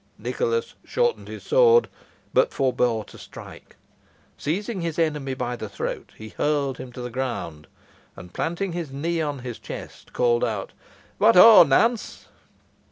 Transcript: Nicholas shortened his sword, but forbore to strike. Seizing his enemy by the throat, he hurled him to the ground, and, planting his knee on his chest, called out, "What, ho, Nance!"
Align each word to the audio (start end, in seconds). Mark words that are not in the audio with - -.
Nicholas 0.17 0.73
shortened 0.83 1.27
his 1.27 1.43
sword, 1.43 1.87
but 2.33 2.51
forbore 2.51 3.05
to 3.05 3.19
strike. 3.19 3.75
Seizing 4.35 4.81
his 4.81 4.97
enemy 4.97 5.35
by 5.35 5.55
the 5.55 5.69
throat, 5.69 6.13
he 6.17 6.29
hurled 6.29 6.79
him 6.79 6.91
to 6.93 7.01
the 7.01 7.11
ground, 7.11 7.67
and, 8.15 8.33
planting 8.33 8.71
his 8.71 8.91
knee 8.91 9.21
on 9.21 9.37
his 9.45 9.59
chest, 9.59 10.11
called 10.11 10.43
out, 10.43 10.73
"What, 11.19 11.35
ho, 11.35 11.61
Nance!" 11.61 12.25